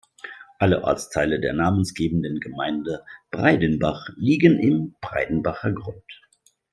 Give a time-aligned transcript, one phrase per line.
[0.57, 6.23] Alle Ortsteile der namensgebenden Gemeinde Breidenbach liegen im Breidenbacher Grund.